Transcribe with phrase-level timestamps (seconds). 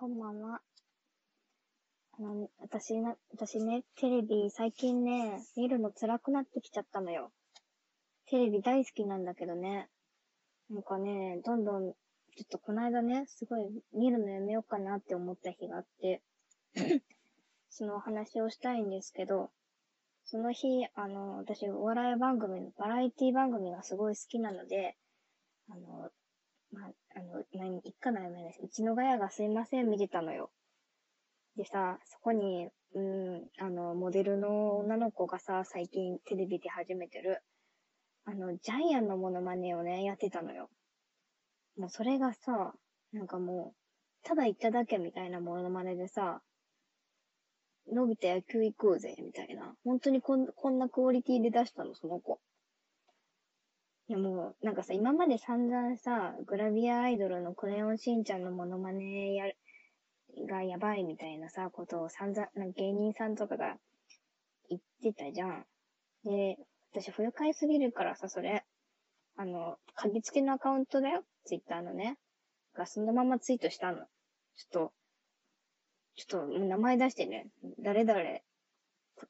[0.00, 0.62] こんばんは。
[2.18, 7.30] あの、私な、私ね、テレビ最近ね、見るの辛くなってきちゃったのよ。
[8.24, 9.90] テレビ大好きなんだけどね。
[10.70, 11.92] なんかね、どんどん、ちょ
[12.44, 16.22] っとこの間ね、すごい見るのやめようかなって思った日があって、
[17.68, 19.50] そのお話をしたいんですけど、
[20.24, 24.96] その日、あの、私、お笑い番組の、バラエティ番組がすごい好きなので、
[25.68, 26.10] あの、
[26.72, 26.92] まあ、
[27.30, 28.60] の、何、一家の夢です。
[28.62, 30.50] うちのガヤがすいません、見てたのよ。
[31.56, 37.42] でさ、そこに、うん、あの、モデルの女の子がさ、最近テレビで始めてる、
[38.24, 40.68] あの、ジャイアンのモノマネをね、やってたのよ。
[41.76, 42.74] もうそれがさ、
[43.12, 46.42] なんかもう、ただ言っただけみたいなモノマネでさ、
[47.92, 49.74] 伸びて野球行こうぜ、みたいな。
[49.84, 52.40] 本当にこんこんなクオリティで出したの、その子。
[54.10, 59.44] いやもう、なんかさ、今まで散々さ、グラビアアイドルのクレヨンしんちゃんのモノマネや、
[60.48, 63.76] がやばいみたいなさ、ことを散々、なんか芸人さんとかが
[64.68, 65.64] 言ってたじゃん。
[66.24, 66.56] で、
[66.92, 68.64] 私不愉快すぎるからさ、それ。
[69.36, 71.22] あの、鍵付きのアカウントだよ。
[71.44, 72.18] ツイッターのね。
[72.74, 73.98] がそのままツイートしたの。
[73.98, 74.06] ちょっ
[74.72, 74.92] と、
[76.16, 77.46] ちょっと、名前出してね。
[77.78, 78.20] 誰々、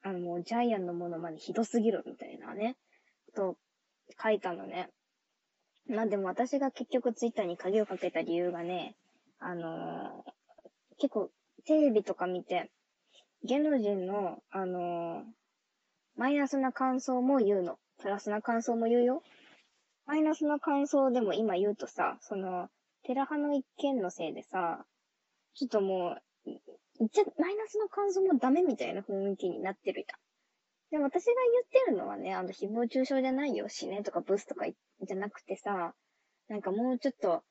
[0.01, 2.79] あの、ジャイアンのものまでひどすぎるみたいなね。
[3.37, 3.59] と、
[4.23, 4.91] 書いたのね。
[5.89, 8.97] まあでも私が結局ツイッターに鍵をかけた理由がね、
[9.39, 10.31] あのー
[10.99, 11.31] 結構
[11.65, 12.71] テレビとか見て、
[13.43, 15.25] 芸能人の、あのー
[16.17, 17.79] マイナスな感想も言うの。
[18.03, 19.23] プラスな感想も言うよ。
[20.07, 22.69] マイナスな感想でも今言うとさ、その、
[23.05, 24.85] テラハの一件のせいでさ、
[25.55, 26.61] ちょっともう、い
[26.99, 30.21] 言っちゃ、マイナスの感想もダメみたいな雰囲気になってるじゃん。
[30.91, 31.33] でも、私が
[31.71, 35.95] 言ってるのはね、あの、誹謗中傷じゃないよ、死ねとかブスとかじゃなくてさ、
[36.49, 37.45] なんかもうちょっと、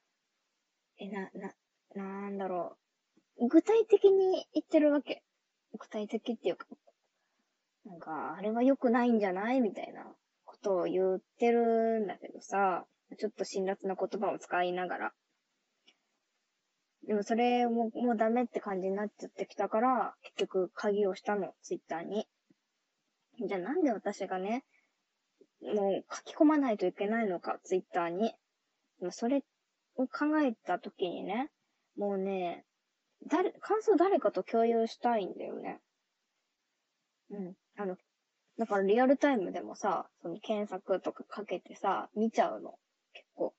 [0.98, 1.54] え、な、な、
[1.96, 2.78] なんだろ
[3.38, 3.48] う。
[3.48, 5.24] 具体的に言ってるわけ。
[5.78, 6.66] 具体的っていうか、
[7.86, 10.04] なんか、あれは良くないんじゃないみたいな
[10.44, 12.86] ことを言ってるんだけどさ、
[13.18, 15.14] ちょっと辛辣な言葉を使いながら。
[17.08, 22.28] でもそれも、もうダメって感じになっちゃってきたから、結局鍵をしたの、ツイッターに。
[23.48, 24.64] じゃあなんで私がね、
[25.62, 28.34] もう書き込まないといけないのか、ツイッターに。
[29.12, 29.44] それ
[29.96, 31.50] を考えたときにね、
[31.98, 32.66] もうね、
[33.28, 35.80] 誰、感想誰かと共有したいんだよね。
[37.32, 37.54] うん。
[37.78, 37.98] あの、
[38.58, 42.76] だからリアルタイムでもさ、その検索とかかけてさ、見ちゃうの。
[43.14, 43.54] 結構。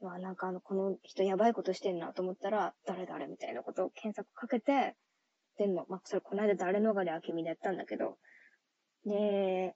[0.00, 4.94] うわ、なんかあの、この人やばいことしてんなと思ったら、誰誰みたいなことを検索かけて、
[5.56, 5.86] 出んの。
[5.88, 8.18] まあ、それこの間誰逃れあけみでやったんだけど。
[9.06, 9.74] で、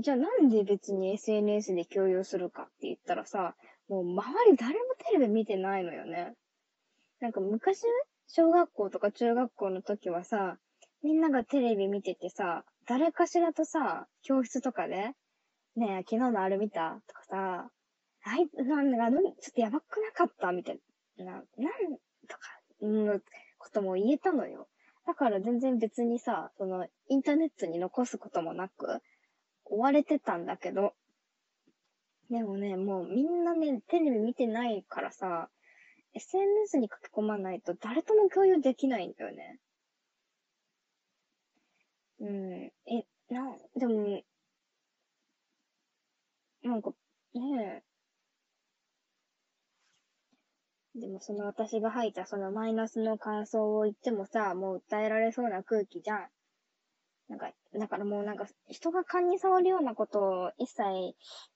[0.00, 3.54] じゃあなんで別に SNS で共有するかって言ったらさ、
[3.88, 6.34] もう周り誰もテレビ見てないのよね。
[7.20, 7.82] なんか昔、
[8.28, 10.58] 小学校とか中学校の時はさ、
[11.02, 15.12] みんながテレビ見ててさ、誰かしらとさ、教室とかで、
[15.76, 17.00] ねえ、昨日のあれ見た？
[17.06, 17.70] とかさ、
[18.24, 20.52] あい、なんだ、ちょっとやばくなかった？
[20.52, 20.78] みたい
[21.18, 21.42] な、なん、
[22.28, 23.20] とか、うん、
[23.58, 24.68] ことも言えたのよ。
[25.20, 29.02] だから全然別にさ、その、インターネットに残すこともなく、
[29.66, 30.94] 追われてたんだけど、
[32.30, 35.50] でもね、もうみんなね、テレビ見てないからさ、
[36.14, 39.58] SNS に書き込まないと誰とも共有できないんだよね。
[42.20, 42.72] うん。
[42.86, 44.22] え、な、でも、
[46.62, 46.92] なんか、
[47.34, 47.89] ねえ。
[50.96, 56.28] でもその私が吐いたそのマイナスの感想を言ってもさ、もう訴えられそうな空気じゃん。
[57.28, 60.82] なんか、だからもうなんか、人が勘に触るようなことを一切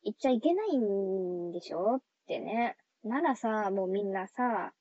[0.05, 2.77] 言っちゃいけないんでしょってね。
[3.03, 4.73] ならさ、もうみんなさ、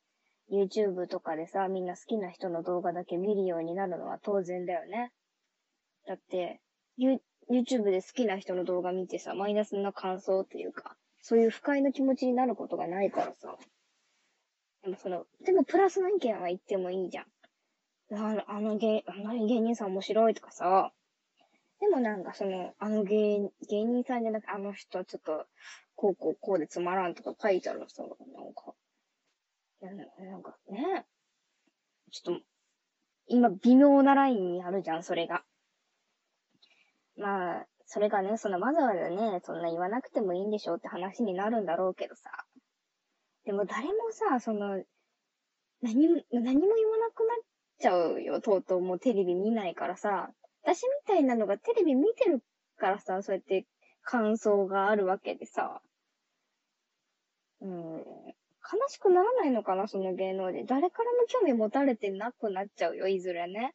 [0.51, 5.11] YouTube とかでさ、みんな好きな人の動画だけ見るようになるのは当然だよね。
[6.05, 6.61] だって、
[6.97, 13.57] You、YouTube で好きな人の動画見てさ、マイナスな感想っていうか、そういう不快な気持ちになることがないからさ。
[14.83, 17.25] でもその、でもプラスの意見は言ってもいいじゃん。
[18.11, 20.91] あの、あの芸、あの芸人さん面白いとかさ。
[21.79, 25.45] でもなんかその、あの芸、芸人さんじゃなくて、あの人ちょっと、
[25.95, 28.73] こうこうこうでつまらんとか書いてあるさ、なんか。
[29.81, 31.05] いやなんかね、
[32.11, 32.41] ちょっと、
[33.27, 35.43] 今微妙なラインにあるじゃん、それが。
[37.17, 42.45] まあ、それがね、そのわざわざね、そんな言わなくてもいいんでしょうって話になるんだろうけどさ。
[43.45, 44.83] でも誰もさ、その、
[45.81, 47.43] 何も、何も言わなくなっ
[47.79, 50.31] ちゃうよ、とうとうもうテレビ見ないからさ。
[50.63, 52.41] 私みたいなのがテレビ見てる
[52.77, 53.65] からさ、そうやって
[54.01, 55.81] 感想があるわけでさ。
[57.61, 60.65] うん、悲しくならないのかな、その芸能人。
[60.65, 63.73] 誰からも興味持たれてなくなっちゃうよ、いずれね。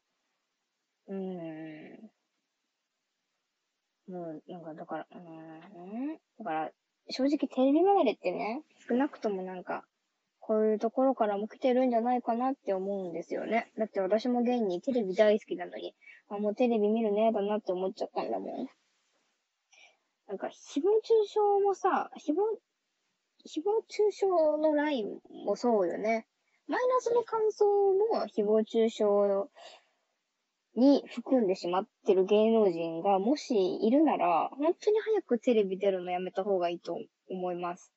[1.09, 2.11] うん。
[4.09, 6.19] もう、なんか、だから、うーん。
[6.39, 6.71] だから、
[7.11, 9.85] 正直テレビ離れってね、少なくともなんか、
[10.41, 13.71] こういうところからも来てるんじゃないかなって思うんですよね。
[13.77, 15.95] だって私も現にテレビ大好きなのに、
[16.29, 18.69] あ、もうテレビ見るね、だなって思っちゃったんだもん。
[20.27, 22.37] なんか、誹謗中傷もさ、誹謗、
[23.47, 26.27] 誹謗中傷のラインもそうよね。
[26.67, 29.05] マイナスの感想も誹謗中傷
[30.77, 33.55] に含んでしまってる芸能人がもし
[33.87, 36.99] いるなら、本当に早くテレビ出るのやめた方がいいと
[37.31, 37.93] 思います。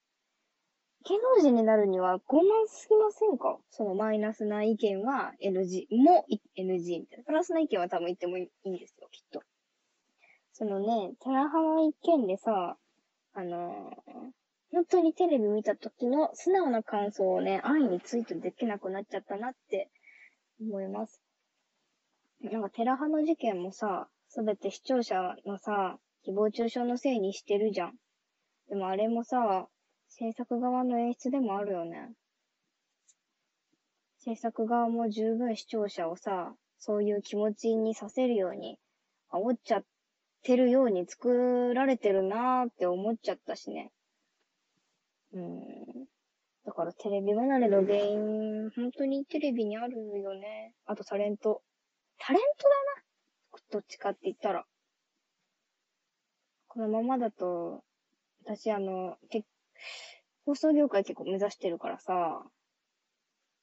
[1.03, 3.57] 芸能人になるには傲慢すぎませんか？
[3.71, 6.25] そのマイナスな意見は NG、も
[6.57, 7.23] NG みたいな。
[7.25, 9.41] プラスな意見は多分言ってもいいんですよ、きっと。
[10.53, 12.77] そのね、テラハの一件でさ、
[13.33, 14.31] あのー、
[14.71, 19.89] 本当にテレビ見た時の素直な感想をね、愛にツイートできなくなっちゃったなって
[20.61, 21.19] 思います。
[22.43, 27.93] なんかテラハの事件もさ、すべて視聴者のさ、誹謗中傷のせいにしてるじゃん。
[28.69, 29.67] でもあれもさ、
[30.09, 32.13] 制作側の演出でもあるよね。
[34.19, 38.77] 制作側も十分視聴者をさ、そういう気持ちにさせるように、
[39.31, 39.83] 煽っちゃっ
[40.43, 43.91] てるように作られてるなーって思っちゃったしね。
[45.33, 45.61] うん。
[46.65, 50.73] だからテレビ離れの原因、本当にテレビにあるよね。
[50.85, 51.61] あとタレント。
[52.23, 53.01] タレントだな。
[53.71, 54.65] どっちかって言ったら。
[56.67, 57.83] このままだと、
[58.45, 59.45] 私あの、結
[60.45, 62.43] 放送業界結構目指してるからさ、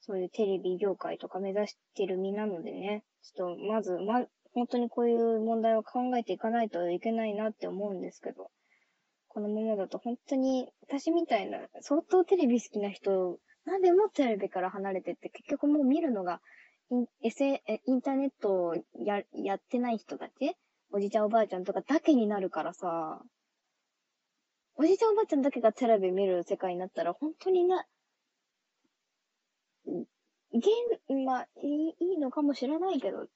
[0.01, 4.25] そういうテレビ業界とか目指してる身なのでね、ちょっとまず、ま、
[4.55, 8.51] 本当にこういう問題を考えていかないといけないなって思うんですけど、
[9.29, 16.41] このままだと本当に、私みたいな、相当テレビ好きな人、なんでもテレビから離れてって結局もう見るのが、
[16.91, 18.75] イン、エセ、インターネットを
[19.05, 20.57] や、やってない人たち？
[20.91, 23.21] おじちゃんおばあちゃんとかだけになるからさ、
[24.77, 27.85] おじちゃんおばあちゃんだけがテレビ見る世界になったら、本当にな、
[29.87, 33.27] ゲーム、まあ、いいいいのかもしれないけど、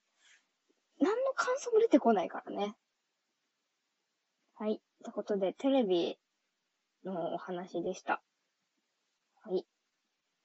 [1.00, 2.74] 何の感想も出てこないからね。
[4.54, 4.80] はい。
[5.04, 6.16] ということで、テレビ
[7.04, 8.22] のお話でした。
[9.42, 9.66] はい。